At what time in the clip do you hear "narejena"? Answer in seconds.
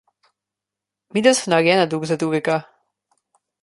1.55-1.87